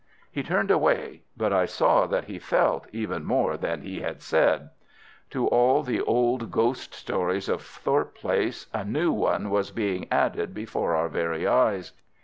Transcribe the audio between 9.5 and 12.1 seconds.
was being added before our very eyes.